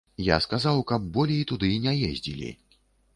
Я 0.27 0.37
сказаў, 0.45 0.79
каб 0.91 1.05
болей 1.17 1.43
туды 1.51 1.69
не 1.85 1.93
ездзілі. 2.09 2.49